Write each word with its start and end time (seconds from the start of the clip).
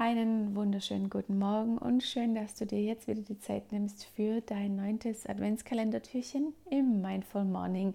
Einen 0.00 0.56
wunderschönen 0.56 1.10
guten 1.10 1.38
Morgen 1.38 1.76
und 1.76 2.02
schön, 2.02 2.34
dass 2.34 2.54
du 2.54 2.64
dir 2.64 2.82
jetzt 2.82 3.06
wieder 3.06 3.20
die 3.20 3.38
Zeit 3.38 3.70
nimmst 3.70 4.06
für 4.06 4.40
dein 4.40 4.76
neuntes 4.76 5.26
Adventskalendertürchen 5.26 6.54
im 6.70 7.02
Mindful 7.02 7.44
Morning 7.44 7.92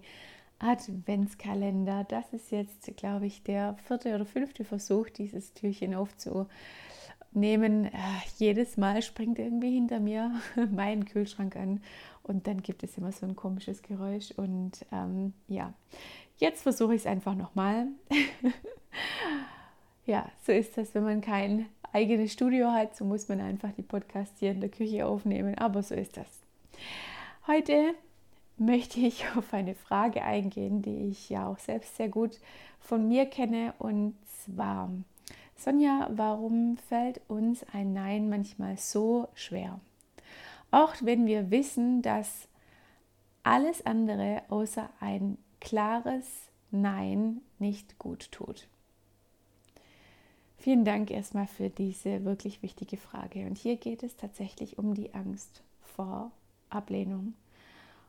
Adventskalender. 0.60 2.04
Das 2.04 2.32
ist 2.32 2.52
jetzt, 2.52 2.96
glaube 2.96 3.26
ich, 3.26 3.42
der 3.42 3.74
vierte 3.88 4.14
oder 4.14 4.24
fünfte 4.24 4.64
Versuch, 4.64 5.10
dieses 5.10 5.52
Türchen 5.54 5.96
aufzunehmen. 5.96 7.86
Äh, 7.86 7.90
jedes 8.38 8.76
Mal 8.76 9.02
springt 9.02 9.40
irgendwie 9.40 9.74
hinter 9.74 9.98
mir 9.98 10.30
mein 10.70 11.06
Kühlschrank 11.06 11.56
an 11.56 11.80
und 12.22 12.46
dann 12.46 12.62
gibt 12.62 12.84
es 12.84 12.96
immer 12.96 13.10
so 13.10 13.26
ein 13.26 13.34
komisches 13.34 13.82
Geräusch. 13.82 14.30
Und 14.36 14.86
ähm, 14.92 15.32
ja, 15.48 15.74
jetzt 16.36 16.62
versuche 16.62 16.94
ich 16.94 17.00
es 17.00 17.06
einfach 17.08 17.34
nochmal. 17.34 17.88
ja, 20.06 20.30
so 20.46 20.52
ist 20.52 20.78
das, 20.78 20.94
wenn 20.94 21.02
man 21.02 21.20
kein 21.20 21.66
eigenes 21.96 22.34
Studio 22.34 22.72
hat, 22.72 22.94
so 22.94 23.06
muss 23.06 23.26
man 23.28 23.40
einfach 23.40 23.72
die 23.72 23.82
Podcasts 23.82 24.38
hier 24.38 24.50
in 24.50 24.60
der 24.60 24.68
Küche 24.68 25.06
aufnehmen. 25.06 25.56
Aber 25.56 25.82
so 25.82 25.94
ist 25.94 26.18
das. 26.18 26.26
Heute 27.46 27.94
möchte 28.58 29.00
ich 29.00 29.24
auf 29.36 29.54
eine 29.54 29.74
Frage 29.74 30.22
eingehen, 30.22 30.82
die 30.82 31.08
ich 31.08 31.30
ja 31.30 31.46
auch 31.46 31.58
selbst 31.58 31.96
sehr 31.96 32.10
gut 32.10 32.38
von 32.80 33.08
mir 33.08 33.24
kenne. 33.24 33.72
Und 33.78 34.14
zwar, 34.26 34.90
Sonja, 35.56 36.10
warum 36.12 36.76
fällt 36.76 37.22
uns 37.28 37.64
ein 37.72 37.94
Nein 37.94 38.28
manchmal 38.28 38.76
so 38.76 39.28
schwer? 39.34 39.80
Auch 40.70 40.94
wenn 41.00 41.24
wir 41.24 41.50
wissen, 41.50 42.02
dass 42.02 42.46
alles 43.42 43.86
andere 43.86 44.42
außer 44.50 44.90
ein 45.00 45.38
klares 45.60 46.26
Nein 46.70 47.40
nicht 47.58 47.98
gut 47.98 48.30
tut. 48.32 48.68
Vielen 50.58 50.84
Dank 50.84 51.10
erstmal 51.10 51.46
für 51.46 51.70
diese 51.70 52.24
wirklich 52.24 52.62
wichtige 52.62 52.96
Frage. 52.96 53.46
Und 53.46 53.58
hier 53.58 53.76
geht 53.76 54.02
es 54.02 54.16
tatsächlich 54.16 54.78
um 54.78 54.94
die 54.94 55.14
Angst 55.14 55.62
vor 55.80 56.30
Ablehnung. 56.70 57.34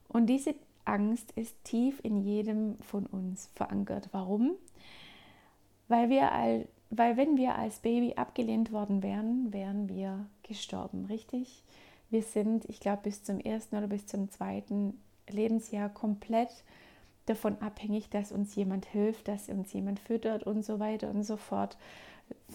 Und 0.07 0.27
diese 0.27 0.55
Angst 0.85 1.31
ist 1.33 1.63
tief 1.63 1.99
in 2.03 2.21
jedem 2.21 2.77
von 2.79 3.05
uns 3.05 3.49
verankert. 3.55 4.09
Warum? 4.11 4.55
Weil, 5.87 6.09
wir 6.09 6.31
all, 6.31 6.67
weil 6.89 7.17
wenn 7.17 7.37
wir 7.37 7.55
als 7.55 7.79
Baby 7.79 8.13
abgelehnt 8.15 8.71
worden 8.71 9.03
wären, 9.03 9.51
wären 9.53 9.89
wir 9.89 10.25
gestorben, 10.43 11.05
richtig? 11.05 11.63
Wir 12.09 12.23
sind, 12.23 12.65
ich 12.69 12.79
glaube, 12.79 13.03
bis 13.03 13.23
zum 13.23 13.39
ersten 13.39 13.75
oder 13.75 13.87
bis 13.87 14.07
zum 14.07 14.29
zweiten 14.31 14.99
Lebensjahr 15.29 15.89
komplett 15.89 16.63
davon 17.25 17.57
abhängig, 17.61 18.09
dass 18.09 18.31
uns 18.31 18.55
jemand 18.55 18.85
hilft, 18.85 19.27
dass 19.27 19.49
uns 19.49 19.73
jemand 19.73 19.99
füttert 19.99 20.43
und 20.43 20.63
so 20.63 20.79
weiter 20.79 21.09
und 21.09 21.23
so 21.23 21.35
fort 21.35 21.77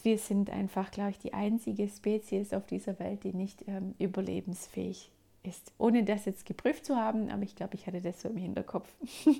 wir 0.03 0.19
sind 0.19 0.51
einfach, 0.51 0.91
glaube 0.91 1.11
ich, 1.11 1.19
die 1.19 1.33
einzige 1.33 1.89
Spezies 1.89 2.53
auf 2.53 2.67
dieser 2.67 2.99
Welt, 2.99 3.25
die 3.25 3.33
nicht 3.33 3.65
ähm, 3.69 3.95
überlebensfähig 3.99 5.11
ist. 5.43 5.73
Ohne 5.79 6.05
das 6.05 6.25
jetzt 6.25 6.47
geprüft 6.47 6.87
zu 6.87 6.97
haben, 6.97 7.31
aber 7.31 7.43
ich 7.43 7.57
glaube, 7.57 7.75
ich 7.75 7.87
hatte 7.87 8.01
das 8.01 8.21
so 8.21 8.29
im 8.29 8.37
Hinterkopf. 8.37 8.89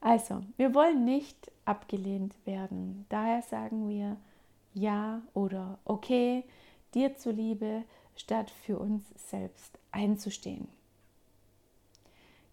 also, 0.00 0.42
wir 0.56 0.74
wollen 0.74 1.04
nicht 1.04 1.50
abgelehnt 1.64 2.34
werden. 2.44 3.06
Daher 3.08 3.42
sagen 3.42 3.88
wir 3.88 4.16
ja 4.74 5.22
oder 5.34 5.78
okay, 5.84 6.44
dir 6.94 7.16
zuliebe, 7.16 7.84
statt 8.16 8.50
für 8.50 8.78
uns 8.78 9.04
selbst 9.16 9.78
einzustehen. 9.92 10.68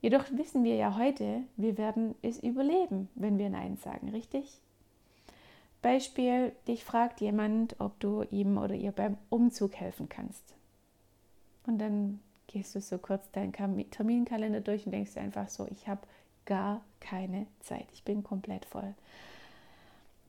Jedoch 0.02 0.26
wissen 0.32 0.64
wir 0.64 0.76
ja 0.76 0.96
heute, 0.96 1.42
wir 1.58 1.78
werden 1.78 2.16
es 2.22 2.42
überleben, 2.42 3.10
wenn 3.16 3.38
wir 3.38 3.50
Nein 3.50 3.78
sagen, 3.78 4.10
richtig? 4.10 4.62
Beispiel, 5.88 6.52
dich 6.68 6.84
fragt 6.84 7.22
jemand, 7.22 7.80
ob 7.80 7.98
du 8.02 8.24
ihm 8.24 8.58
oder 8.58 8.76
ihr 8.76 8.92
beim 8.92 9.18
Umzug 9.30 9.74
helfen 9.76 10.10
kannst. 10.10 10.54
Und 11.66 11.80
dann 11.80 12.20
gehst 12.48 12.76
du 12.76 12.82
so 12.82 12.98
kurz 12.98 13.32
deinen 13.32 13.54
Terminkalender 13.54 14.60
durch 14.60 14.86
und 14.86 14.92
denkst 14.92 15.16
einfach 15.16 15.48
so, 15.48 15.66
ich 15.72 15.88
habe 15.88 16.02
gar 16.46 16.82
keine 17.00 17.48
Zeit, 17.62 17.86
ich 17.94 18.04
bin 18.04 18.22
komplett 18.22 18.66
voll. 18.66 18.96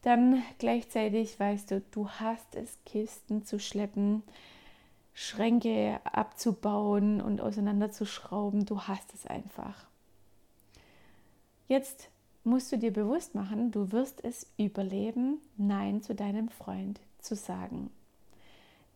Dann 0.02 0.44
gleichzeitig 0.58 1.40
weißt 1.40 1.72
du, 1.72 1.80
du 1.90 2.08
hast 2.08 2.54
es, 2.54 2.78
Kisten 2.86 3.44
zu 3.44 3.58
schleppen, 3.58 4.22
Schränke 5.12 5.98
abzubauen 6.04 7.20
und 7.20 7.40
auseinanderzuschrauben, 7.40 8.64
du 8.64 8.82
hast 8.82 9.12
es 9.12 9.26
einfach. 9.26 9.88
Jetzt 11.66 12.10
musst 12.48 12.72
du 12.72 12.78
dir 12.78 12.92
bewusst 12.92 13.34
machen, 13.34 13.70
du 13.70 13.92
wirst 13.92 14.24
es 14.24 14.46
überleben, 14.56 15.40
Nein 15.56 16.02
zu 16.02 16.14
deinem 16.14 16.48
Freund 16.48 17.00
zu 17.18 17.36
sagen. 17.36 17.90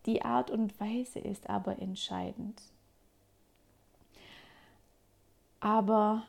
Die 0.07 0.23
Art 0.23 0.51
und 0.51 0.79
Weise 0.81 1.21
ist 1.21 1.49
aber 1.49 1.79
entscheidend. 1.79 2.61
Aber 5.61 6.25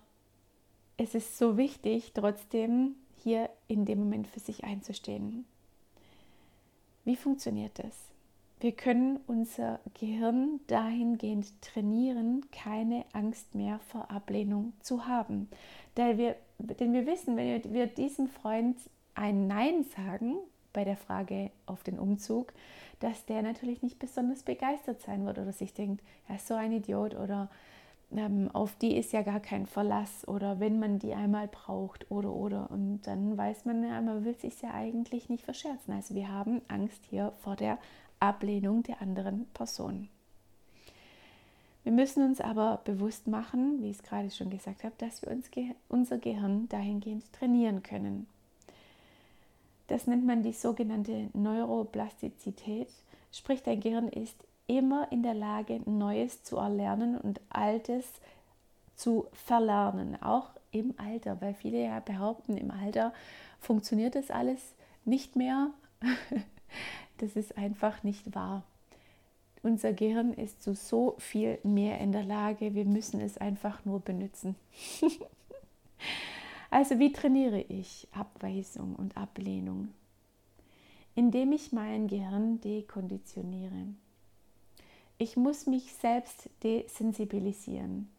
es 0.97 1.16
ist 1.16 1.38
so 1.38 1.57
wichtig, 1.57 2.12
trotzdem 2.13 2.95
hier 3.23 3.50
in 3.67 3.85
dem 3.85 4.00
Moment 4.00 4.28
für 4.28 4.39
sich 4.39 4.63
einzustehen. 4.63 5.45
Wie 7.03 7.16
funktioniert 7.16 7.79
das? 7.79 8.12
Wir 8.63 8.72
können 8.72 9.19
unser 9.28 9.81
Gehirn 10.00 10.62
dahingehend 10.68 11.62
trainieren, 11.62 12.46
keine 12.50 13.03
Angst 13.12 13.56
mehr 13.56 13.79
vor 13.90 14.09
Ablehnung 14.09 14.72
zu 14.79 15.06
haben. 15.06 15.50
Denn 15.97 16.18
wir 16.18 16.38
denn 16.59 16.94
wir 16.94 17.06
wissen, 17.06 17.35
wenn 17.35 17.74
wir 17.74 17.88
diesem 17.88 18.29
Freund 18.29 18.78
ein 19.16 19.47
Nein 19.47 19.84
sagen 19.84 20.38
bei 20.72 20.85
der 20.85 20.96
Frage 20.96 21.51
auf 21.66 21.84
den 21.84 22.00
Umzug, 22.00 22.53
dass 23.01 23.25
der 23.25 23.41
natürlich 23.41 23.81
nicht 23.81 24.00
besonders 24.00 24.44
begeistert 24.44 25.01
sein 25.01 25.25
wird 25.25 25.40
oder 25.40 25.51
sich 25.51 25.74
denkt, 25.74 26.01
er 26.30 26.38
ist 26.38 26.47
so 26.47 26.53
ein 26.53 26.72
Idiot 26.72 27.16
oder 27.16 27.50
ähm, 28.16 28.50
auf 28.53 28.78
die 28.78 28.95
ist 28.95 29.12
ja 29.12 29.24
gar 29.24 29.41
kein 29.41 29.66
Verlass 29.66 30.25
oder 30.25 30.62
wenn 30.62 30.80
man 30.80 31.00
die 31.00 31.13
einmal 31.13 31.50
braucht 31.50 32.09
oder 32.09 32.31
oder 32.31 32.72
und 32.72 33.01
dann 33.01 33.38
weiß 33.38 33.66
man, 33.66 33.84
ja, 33.84 34.00
man 34.00 34.24
will 34.24 34.35
sich 34.35 34.62
ja 34.62 34.74
eigentlich 34.74 35.28
nicht 35.28 35.44
verscherzen. 35.44 35.94
Also 35.94 36.16
wir 36.16 36.30
haben 36.30 36.62
Angst 36.69 37.03
hier 37.09 37.34
vor 37.44 37.57
der 37.57 37.78
Ablehnung 38.23 38.84
der 38.84 39.01
anderen 39.01 39.45
Person. 39.53 40.07
Wir 41.84 41.91
müssen 41.91 42.23
uns 42.23 42.39
aber 42.39 42.79
bewusst 42.85 43.28
machen, 43.28 43.81
wie 43.81 43.89
ich 43.89 43.97
es 43.97 44.03
gerade 44.03 44.31
schon 44.31 44.50
gesagt 44.50 44.85
habe, 44.85 44.95
dass 44.97 45.22
wir 45.22 45.29
uns 45.29 45.50
unser 45.89 46.17
Gehirn 46.17 46.69
dahingehend 46.69 47.31
trainieren 47.33 47.83
können. 47.83 48.28
Das 49.88 50.07
nennt 50.07 50.25
man 50.25 50.44
die 50.44 50.53
sogenannte 50.53 51.29
Neuroplastizität, 51.33 52.88
sprich 53.33 53.62
dein 53.63 53.81
Gehirn 53.81 54.07
ist 54.07 54.38
immer 54.67 55.12
in 55.12 55.23
der 55.23 55.33
Lage, 55.33 55.81
Neues 55.85 56.44
zu 56.44 56.56
erlernen 56.56 57.17
und 57.17 57.41
Altes 57.50 58.06
zu 58.95 59.28
verlernen, 59.33 60.22
auch 60.22 60.51
im 60.72 60.94
Alter, 60.95 61.41
weil 61.41 61.53
viele 61.53 61.83
ja 61.83 62.00
behaupten, 62.00 62.56
im 62.56 62.72
Alter 62.72 63.13
funktioniert 63.59 64.16
das 64.16 64.31
alles 64.31 64.73
nicht 65.03 65.35
mehr. 65.35 65.72
Das 67.18 67.35
ist 67.35 67.57
einfach 67.57 68.03
nicht 68.03 68.35
wahr. 68.35 68.63
Unser 69.62 69.94
Gehirn 69.94 70.34
ist 70.34 70.62
zu 70.62 70.75
so 70.75 71.16
viel 71.19 71.57
mehr 71.63 72.00
in 72.00 72.12
der 72.12 72.24
Lage. 72.24 72.75
Wir 72.75 72.84
müssen 72.84 73.22
es 73.22 73.38
einfach 73.38 73.85
nur 73.85 74.01
benutzen. 74.01 74.56
also 76.69 77.00
wie 77.00 77.13
trainiere 77.13 77.62
ich 77.62 78.07
Abweisung 78.12 78.96
und 78.96 79.16
Ablehnung? 79.16 79.90
Indem 81.16 81.53
ich 81.53 81.72
mein 81.72 82.07
Gehirn 82.07 82.59
dekonditioniere. 82.59 83.88
Ich 85.18 85.38
muss 85.38 85.68
mich 85.68 85.94
selbst 85.94 86.50
desensibilisieren. 86.63 88.09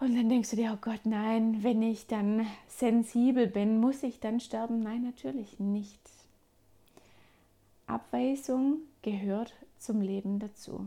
Und 0.00 0.16
dann 0.16 0.28
denkst 0.28 0.50
du 0.50 0.56
dir, 0.56 0.72
oh 0.72 0.78
Gott, 0.80 1.00
nein, 1.04 1.62
wenn 1.62 1.82
ich 1.82 2.06
dann 2.06 2.46
sensibel 2.68 3.48
bin, 3.48 3.80
muss 3.80 4.02
ich 4.04 4.20
dann 4.20 4.38
sterben? 4.38 4.80
Nein, 4.80 5.02
natürlich 5.02 5.58
nicht. 5.58 6.00
Abweisung 7.88 8.78
gehört 9.02 9.54
zum 9.78 10.00
Leben 10.00 10.38
dazu. 10.38 10.86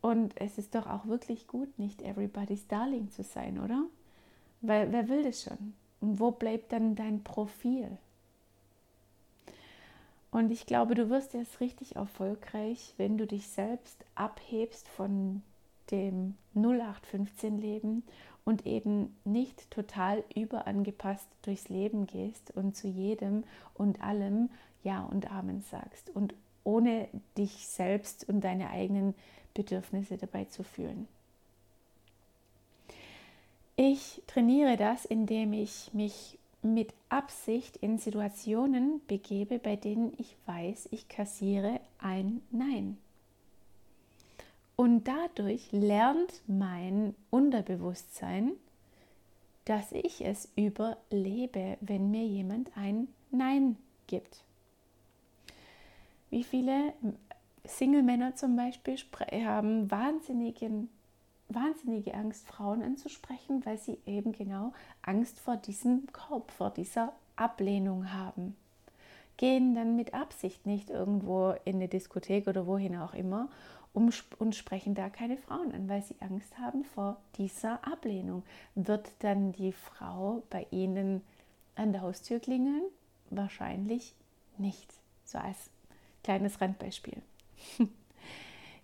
Und 0.00 0.38
es 0.40 0.58
ist 0.58 0.74
doch 0.74 0.86
auch 0.86 1.06
wirklich 1.06 1.46
gut, 1.46 1.78
nicht 1.78 2.02
everybody's 2.02 2.66
Darling 2.66 3.10
zu 3.10 3.22
sein, 3.22 3.60
oder? 3.60 3.84
Weil 4.60 4.92
wer 4.92 5.08
will 5.08 5.22
das 5.22 5.42
schon? 5.42 5.74
Und 6.00 6.18
wo 6.18 6.32
bleibt 6.32 6.72
dann 6.72 6.96
dein 6.96 7.22
Profil? 7.22 7.96
Und 10.32 10.50
ich 10.50 10.66
glaube, 10.66 10.94
du 10.94 11.10
wirst 11.10 11.34
erst 11.34 11.60
richtig 11.60 11.96
erfolgreich, 11.96 12.94
wenn 12.96 13.18
du 13.18 13.26
dich 13.26 13.48
selbst 13.48 14.04
abhebst 14.14 14.88
von 14.88 15.42
dem 15.92 16.34
0815-Leben 16.56 18.02
und 18.44 18.66
eben 18.66 19.14
nicht 19.24 19.70
total 19.70 20.24
überangepasst 20.34 21.28
durchs 21.42 21.68
Leben 21.68 22.06
gehst 22.06 22.50
und 22.56 22.76
zu 22.76 22.88
jedem 22.88 23.44
und 23.74 24.02
allem 24.02 24.50
Ja 24.82 25.04
und 25.04 25.30
Amen 25.30 25.62
sagst 25.70 26.10
und 26.10 26.34
ohne 26.64 27.08
dich 27.36 27.68
selbst 27.68 28.28
und 28.28 28.40
deine 28.40 28.70
eigenen 28.70 29.14
Bedürfnisse 29.54 30.16
dabei 30.16 30.46
zu 30.46 30.64
fühlen. 30.64 31.06
Ich 33.76 34.22
trainiere 34.26 34.76
das, 34.76 35.04
indem 35.04 35.52
ich 35.52 35.92
mich 35.92 36.38
mit 36.62 36.92
Absicht 37.08 37.76
in 37.78 37.98
Situationen 37.98 39.00
begebe, 39.08 39.58
bei 39.58 39.76
denen 39.76 40.12
ich 40.18 40.36
weiß, 40.46 40.88
ich 40.92 41.08
kassiere 41.08 41.80
ein 41.98 42.42
Nein. 42.50 42.98
Und 44.82 45.06
dadurch 45.06 45.70
lernt 45.70 46.42
mein 46.48 47.14
Unterbewusstsein, 47.30 48.50
dass 49.64 49.92
ich 49.92 50.24
es 50.24 50.48
überlebe, 50.56 51.76
wenn 51.80 52.10
mir 52.10 52.24
jemand 52.26 52.76
ein 52.76 53.06
Nein 53.30 53.76
gibt. 54.08 54.42
Wie 56.30 56.42
viele 56.42 56.94
Single-Männer 57.64 58.34
zum 58.34 58.56
Beispiel 58.56 58.96
haben 59.44 59.88
wahnsinnigen, 59.88 60.88
wahnsinnige 61.48 62.14
Angst, 62.14 62.48
Frauen 62.48 62.82
anzusprechen, 62.82 63.64
weil 63.64 63.78
sie 63.78 63.98
eben 64.04 64.32
genau 64.32 64.72
Angst 65.02 65.38
vor 65.38 65.58
diesem 65.58 66.08
Korb, 66.12 66.50
vor 66.50 66.70
dieser 66.70 67.12
Ablehnung 67.36 68.12
haben. 68.12 68.56
Gehen 69.36 69.76
dann 69.76 69.94
mit 69.94 70.12
Absicht 70.12 70.66
nicht 70.66 70.90
irgendwo 70.90 71.54
in 71.64 71.76
eine 71.76 71.86
Diskothek 71.86 72.48
oder 72.48 72.66
wohin 72.66 72.96
auch 72.96 73.14
immer 73.14 73.48
und 73.94 74.54
sprechen 74.54 74.94
da 74.94 75.10
keine 75.10 75.36
Frauen 75.36 75.72
an, 75.72 75.88
weil 75.88 76.02
sie 76.02 76.16
Angst 76.20 76.58
haben 76.58 76.84
vor 76.84 77.18
dieser 77.36 77.86
Ablehnung. 77.86 78.42
Wird 78.74 79.10
dann 79.20 79.52
die 79.52 79.72
Frau 79.72 80.42
bei 80.48 80.66
ihnen 80.70 81.22
an 81.74 81.92
der 81.92 82.00
Haustür 82.00 82.40
klingeln? 82.40 82.84
Wahrscheinlich 83.30 84.14
nicht. 84.58 84.92
So 85.24 85.38
als 85.38 85.70
kleines 86.24 86.60
Randbeispiel. 86.60 87.20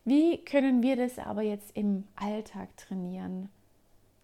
Wie 0.05 0.39
können 0.45 0.83
wir 0.83 0.97
das 0.97 1.19
aber 1.19 1.43
jetzt 1.43 1.77
im 1.77 2.05
Alltag 2.17 2.75
trainieren, 2.77 3.49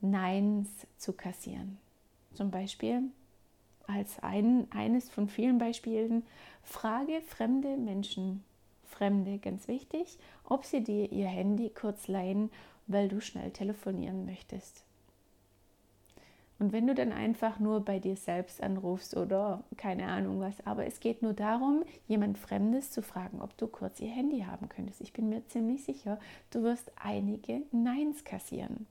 Neins 0.00 0.68
zu 0.98 1.12
kassieren? 1.12 1.78
Zum 2.34 2.50
Beispiel 2.50 3.02
als 3.86 4.18
ein, 4.20 4.66
eines 4.70 5.10
von 5.10 5.28
vielen 5.28 5.58
Beispielen, 5.58 6.24
frage 6.62 7.20
fremde 7.20 7.76
Menschen, 7.76 8.44
Fremde 8.84 9.38
ganz 9.38 9.68
wichtig, 9.68 10.18
ob 10.44 10.64
sie 10.64 10.82
dir 10.82 11.10
ihr 11.12 11.28
Handy 11.28 11.70
kurz 11.70 12.08
leihen, 12.08 12.50
weil 12.86 13.08
du 13.08 13.20
schnell 13.20 13.50
telefonieren 13.50 14.24
möchtest. 14.24 14.84
Und 16.58 16.72
wenn 16.72 16.86
du 16.86 16.94
dann 16.94 17.12
einfach 17.12 17.58
nur 17.58 17.84
bei 17.84 17.98
dir 17.98 18.16
selbst 18.16 18.62
anrufst 18.62 19.16
oder 19.16 19.64
keine 19.76 20.06
Ahnung 20.06 20.40
was, 20.40 20.64
aber 20.64 20.86
es 20.86 21.00
geht 21.00 21.20
nur 21.20 21.32
darum, 21.32 21.84
jemand 22.06 22.38
Fremdes 22.38 22.90
zu 22.92 23.02
fragen, 23.02 23.42
ob 23.42 23.56
du 23.58 23.66
kurz 23.66 24.00
ihr 24.00 24.10
Handy 24.10 24.40
haben 24.42 24.68
könntest. 24.68 25.00
Ich 25.00 25.12
bin 25.12 25.28
mir 25.28 25.44
ziemlich 25.48 25.84
sicher, 25.84 26.18
du 26.50 26.62
wirst 26.62 26.92
einige 26.96 27.62
Neins 27.72 28.24
kassieren. 28.24 28.86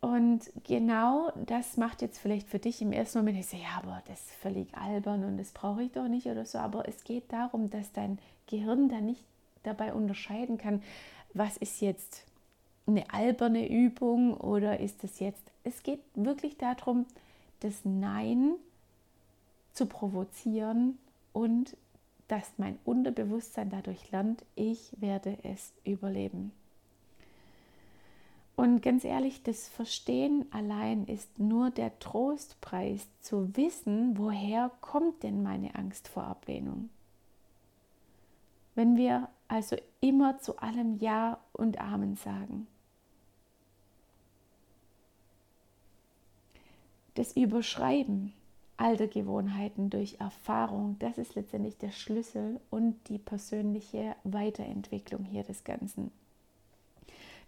Und 0.00 0.50
genau 0.64 1.30
das 1.36 1.76
macht 1.76 2.00
jetzt 2.00 2.18
vielleicht 2.18 2.48
für 2.48 2.58
dich 2.58 2.80
im 2.80 2.92
ersten 2.92 3.18
Moment, 3.18 3.38
ich 3.38 3.46
sage, 3.46 3.64
ja, 3.64 3.82
aber 3.82 4.02
das 4.08 4.20
ist 4.20 4.30
völlig 4.32 4.74
albern 4.74 5.24
und 5.24 5.36
das 5.36 5.52
brauche 5.52 5.82
ich 5.82 5.92
doch 5.92 6.08
nicht 6.08 6.26
oder 6.26 6.46
so. 6.46 6.58
Aber 6.58 6.88
es 6.88 7.04
geht 7.04 7.30
darum, 7.32 7.68
dass 7.68 7.92
dein 7.92 8.18
Gehirn 8.46 8.88
da 8.88 9.00
nicht 9.00 9.22
dabei 9.62 9.92
unterscheiden 9.92 10.56
kann, 10.56 10.82
was 11.34 11.58
ist 11.58 11.80
jetzt 11.82 12.24
eine 12.86 13.12
alberne 13.12 13.68
Übung 13.68 14.34
oder 14.34 14.80
ist 14.80 15.04
es 15.04 15.20
jetzt, 15.20 15.42
es 15.64 15.82
geht 15.82 16.00
wirklich 16.14 16.56
darum, 16.56 17.06
das 17.60 17.84
Nein 17.84 18.54
zu 19.72 19.86
provozieren 19.86 20.98
und 21.32 21.76
dass 22.26 22.52
mein 22.56 22.78
Unterbewusstsein 22.84 23.70
dadurch 23.70 24.10
lernt, 24.10 24.44
ich 24.54 24.92
werde 24.98 25.36
es 25.42 25.72
überleben. 25.84 26.52
Und 28.60 28.82
ganz 28.82 29.04
ehrlich, 29.06 29.42
das 29.42 29.68
Verstehen 29.68 30.44
allein 30.50 31.06
ist 31.06 31.38
nur 31.38 31.70
der 31.70 31.98
Trostpreis 31.98 33.08
zu 33.20 33.56
wissen, 33.56 34.18
woher 34.18 34.70
kommt 34.82 35.22
denn 35.22 35.42
meine 35.42 35.74
Angst 35.76 36.08
vor 36.08 36.24
Ablehnung. 36.24 36.90
Wenn 38.74 38.98
wir 38.98 39.30
also 39.48 39.76
immer 40.02 40.40
zu 40.40 40.58
allem 40.58 40.98
Ja 40.98 41.38
und 41.54 41.80
Amen 41.80 42.16
sagen. 42.16 42.66
Das 47.14 47.34
Überschreiben 47.34 48.34
alter 48.76 49.06
Gewohnheiten 49.08 49.88
durch 49.88 50.20
Erfahrung, 50.20 50.96
das 50.98 51.16
ist 51.16 51.34
letztendlich 51.34 51.78
der 51.78 51.92
Schlüssel 51.92 52.60
und 52.68 53.08
die 53.08 53.16
persönliche 53.16 54.16
Weiterentwicklung 54.24 55.24
hier 55.24 55.44
des 55.44 55.64
Ganzen. 55.64 56.12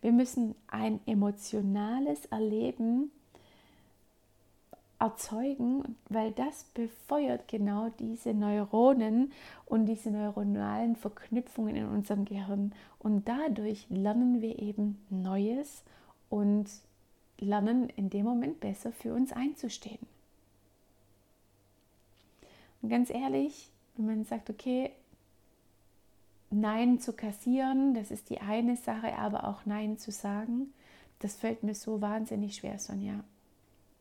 Wir 0.03 0.13
müssen 0.13 0.55
ein 0.67 1.01
emotionales 1.07 2.27
Erleben 2.27 3.13
erzeugen, 4.99 5.97
weil 6.09 6.33
das 6.33 6.65
befeuert 6.75 7.49
genau 7.49 7.91
diese 7.99 8.35
Neuronen 8.35 9.33
und 9.67 9.87
diese 9.87 10.11
neuronalen 10.11 10.97
Verknüpfungen 10.97 11.77
in 11.77 11.87
unserem 11.87 12.25
Gehirn. 12.25 12.73
Und 12.99 13.27
dadurch 13.27 13.87
lernen 13.91 14.43
wir 14.43 14.61
eben 14.61 14.99
Neues 15.09 15.83
und 16.31 16.67
lernen 17.39 17.89
in 17.91 18.11
dem 18.11 18.25
Moment 18.25 18.61
besser 18.61 18.93
für 18.93 19.15
uns 19.15 19.33
einzustehen. 19.33 20.07
Und 22.81 22.89
ganz 22.89 23.11
ehrlich, 23.11 23.71
wenn 23.97 24.07
man 24.07 24.25
sagt, 24.25 24.51
okay, 24.51 24.91
Nein 26.53 27.01
zu 27.01 27.15
kassieren, 27.15 27.95
das 27.95 28.11
ist 28.11 28.29
die 28.31 28.41
eine 28.41 28.77
Sache, 28.77 29.17
aber 29.17 29.49
auch 29.49 29.65
Nein 29.65 29.97
zu 29.97 30.11
sagen, 30.11 30.73
das 31.19 31.35
fällt 31.35 31.63
mir 31.63 31.75
so 31.75 32.01
wahnsinnig 32.01 32.57
schwer, 32.57 32.79
Sonja. 32.79 33.25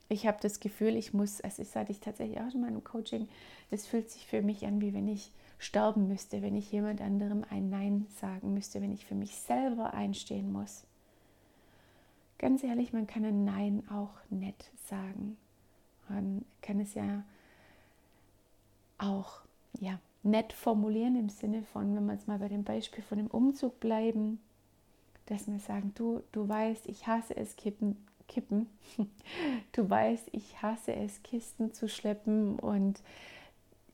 Ich 0.09 0.27
habe 0.27 0.39
das 0.41 0.59
Gefühl, 0.59 0.97
ich 0.97 1.13
muss, 1.13 1.39
also 1.41 1.63
das 1.63 1.75
hatte 1.75 1.91
ich 1.91 2.01
tatsächlich 2.01 2.39
auch 2.39 2.53
in 2.53 2.61
meinem 2.61 2.83
Coaching, 2.83 3.29
das 3.69 3.87
fühlt 3.87 4.09
sich 4.09 4.27
für 4.27 4.41
mich 4.41 4.65
an, 4.65 4.81
wie 4.81 4.93
wenn 4.93 5.07
ich 5.07 5.31
sterben 5.59 6.07
müsste, 6.07 6.41
wenn 6.41 6.55
ich 6.55 6.71
jemand 6.71 6.99
anderem 6.99 7.45
ein 7.49 7.69
Nein 7.69 8.07
sagen 8.19 8.53
müsste, 8.53 8.81
wenn 8.81 8.91
ich 8.91 9.05
für 9.05 9.15
mich 9.15 9.35
selber 9.35 9.93
einstehen 9.93 10.51
muss. 10.51 10.83
Ganz 12.37 12.63
ehrlich, 12.63 12.91
man 12.91 13.07
kann 13.07 13.23
ein 13.23 13.45
Nein 13.45 13.83
auch 13.89 14.15
nett 14.29 14.71
sagen. 14.87 15.37
Man 16.09 16.43
kann 16.61 16.79
es 16.79 16.95
ja 16.95 17.23
auch 18.97 19.41
ja, 19.79 19.99
nett 20.23 20.53
formulieren 20.53 21.15
im 21.15 21.29
Sinne 21.29 21.63
von, 21.63 21.95
wenn 21.95 22.05
wir 22.05 22.13
jetzt 22.13 22.27
mal 22.27 22.39
bei 22.39 22.47
dem 22.47 22.63
Beispiel 22.63 23.03
von 23.03 23.17
dem 23.17 23.27
Umzug 23.27 23.79
bleiben, 23.79 24.39
dass 25.25 25.47
wir 25.47 25.59
sagen, 25.59 25.93
du, 25.95 26.21
du 26.31 26.47
weißt, 26.47 26.87
ich 26.87 27.07
hasse 27.07 27.35
es, 27.35 27.55
Kippen, 27.55 27.97
Kippen. 28.27 28.67
Du 29.73 29.89
weißt, 29.89 30.29
ich 30.33 30.61
hasse 30.61 30.93
es, 30.93 31.23
Kisten 31.23 31.73
zu 31.73 31.87
schleppen 31.87 32.59
und 32.59 33.01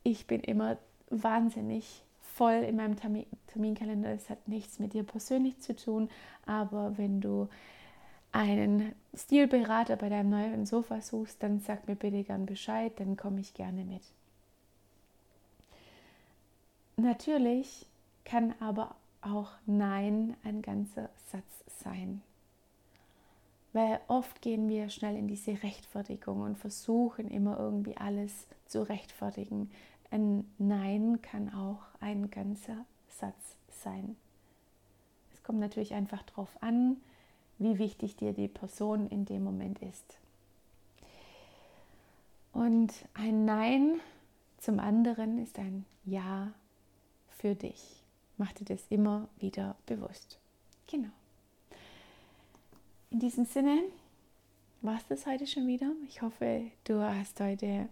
ich 0.03 0.25
bin 0.25 0.41
immer 0.41 0.77
wahnsinnig 1.09 2.03
voll 2.19 2.63
in 2.63 2.75
meinem 2.75 2.95
Terminkalender. 3.47 4.11
Es 4.11 4.30
hat 4.30 4.47
nichts 4.47 4.80
mit 4.80 4.94
dir 4.94 5.04
persönlich 5.04 5.59
zu 5.59 5.75
tun, 5.75 6.09
aber 6.45 6.97
wenn 6.97 7.21
du 7.21 7.47
einen 8.31 8.94
Stilberater 9.13 9.95
bei 9.95 10.09
deinem 10.09 10.30
neuen 10.30 10.66
Sofa 10.66 11.02
suchst, 11.02 11.42
dann 11.42 11.59
sag 11.59 11.87
mir 11.87 11.95
bitte 11.95 12.23
gern 12.23 12.45
Bescheid, 12.45 12.94
dann 12.99 13.18
komme 13.18 13.42
ich 13.42 13.54
gerne 13.54 13.83
mit. 13.83 14.04
Natürlich 16.99 17.85
kann 18.25 18.56
aber 18.59 18.95
auch 19.21 19.51
Nein 19.68 20.35
ein 20.44 20.63
ganzer 20.63 21.09
Satz 21.31 21.63
sein. 21.83 22.23
Weil 23.71 23.99
oft 24.07 24.42
gehen 24.42 24.68
wir 24.68 24.89
schnell 24.89 25.16
in 25.16 25.27
diese 25.27 25.61
Rechtfertigung 25.61 26.42
und 26.42 26.57
versuchen 26.57 27.30
immer 27.30 27.59
irgendwie 27.59 27.95
alles 27.97 28.47
zu 28.66 28.81
rechtfertigen. 28.81 29.69
Ein 30.09 30.49
Nein 30.57 31.21
kann 31.21 31.54
auch 31.54 31.83
ein 31.99 32.31
ganzer 32.31 32.85
Satz 33.09 33.57
sein. 33.69 34.16
Es 35.33 35.44
kommt 35.44 35.59
natürlich 35.59 35.94
einfach 35.94 36.23
darauf 36.23 36.49
an, 36.61 36.97
wie 37.59 37.77
wichtig 37.77 38.16
dir 38.16 38.33
die 38.33 38.47
Person 38.47 39.07
in 39.07 39.25
dem 39.25 39.44
Moment 39.44 39.80
ist. 39.83 40.18
Und 42.54 42.92
ein 43.13 43.45
Nein 43.45 43.99
zum 44.57 44.80
anderen 44.80 45.37
ist 45.37 45.59
ein 45.59 45.85
Ja 46.04 46.54
für 47.37 47.56
dich. 47.56 48.03
Mach 48.37 48.51
dir 48.53 48.65
das 48.65 48.85
immer 48.89 49.27
wieder 49.39 49.75
bewusst. 49.85 50.39
Genau. 50.87 51.09
In 53.09 53.19
diesem 53.19 53.45
Sinne 53.45 53.83
war 54.81 54.97
es 54.97 55.07
das 55.07 55.25
heute 55.25 55.47
schon 55.47 55.67
wieder. 55.67 55.91
Ich 56.07 56.21
hoffe, 56.21 56.63
du 56.83 57.01
hast 57.01 57.39
heute 57.39 57.89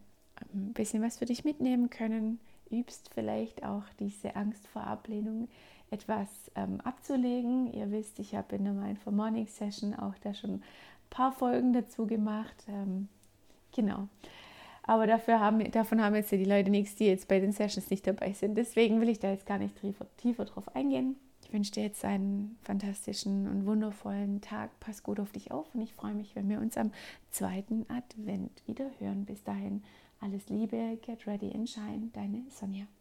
ein 0.53 0.73
bisschen 0.73 1.01
was 1.01 1.17
für 1.17 1.25
dich 1.25 1.43
mitnehmen 1.45 1.89
können. 1.89 2.39
Übst 2.69 3.09
vielleicht 3.13 3.63
auch 3.63 3.83
diese 3.99 4.35
Angst 4.35 4.67
vor 4.67 4.83
Ablehnung 4.83 5.47
etwas 5.89 6.27
ähm, 6.55 6.81
abzulegen. 6.81 7.71
Ihr 7.73 7.91
wisst, 7.91 8.19
ich 8.19 8.35
habe 8.35 8.55
in 8.55 8.65
der 8.65 8.73
Mindful 8.73 9.13
Morning 9.13 9.47
Session 9.47 9.93
auch 9.93 10.15
da 10.21 10.33
schon 10.33 10.55
ein 10.55 10.63
paar 11.09 11.31
Folgen 11.31 11.73
dazu 11.73 12.05
gemacht. 12.05 12.55
Ähm, 12.67 13.07
genau. 13.71 14.07
Aber 14.88 15.08
dafür 15.08 15.39
haben, 15.39 15.72
davon 15.72 16.01
haben 16.01 16.15
jetzt 16.15 16.32
die 16.32 16.46
Leute 16.46 16.70
nichts, 16.70 16.96
die 16.96 17.06
jetzt 17.06 17.27
bei 17.27 17.39
den 17.39 17.51
Sessions 17.51 17.89
nicht 17.89 18.06
dabei 18.06 18.34
sind. 18.34 18.56
Deswegen 18.56 19.01
will 19.01 19.10
ich 19.10 19.20
da 19.20 19.32
jetzt 19.32 19.48
gar 19.48 19.58
nicht 19.58 19.80
tiefer, 19.80 20.06
tiefer 20.18 20.46
drauf 20.46 20.75
eingehen. 20.75 21.15
Ich 21.44 21.54
wünsche 21.54 21.72
dir 21.72 21.84
jetzt 21.84 22.06
einen 22.06 22.58
fantastischen 22.63 23.48
und 23.48 23.65
wundervollen 23.65 24.42
Tag. 24.42 24.80
Pass 24.80 25.04
gut 25.04 25.20
auf 25.20 25.32
dich 25.32 25.51
auf 25.51 25.74
und 25.74 25.82
ich 25.82 25.94
freue 25.94 26.13
mich, 26.13 26.36
wenn 26.36 26.50
wir 26.50 26.60
uns 26.60 26.77
am 26.77 26.92
zweiten 27.32 27.86
Advent 27.89 28.63
wieder 28.68 28.89
hören. 29.00 29.25
Bis 29.25 29.44
dahin 29.44 29.84
alles 30.20 30.50
Liebe, 30.50 30.98
get 31.06 31.25
ready 31.27 31.51
and 31.54 31.70
shine, 31.70 32.10
deine 32.13 32.44
Sonja. 32.50 32.86